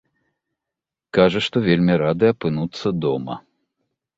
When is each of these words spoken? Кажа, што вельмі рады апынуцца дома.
Кажа, 1.17 1.39
што 1.47 1.57
вельмі 1.67 1.99
рады 2.05 2.25
апынуцца 2.35 2.87
дома. 3.07 3.33